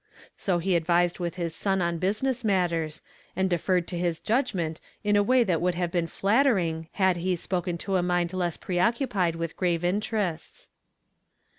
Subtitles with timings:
[0.35, 3.03] So he advised witli his son on business matters,
[3.35, 7.35] and deferred to his judgment in a way tliat would have been flattering had he
[7.35, 10.69] spoken to a mind less preoccupied with grave in terests.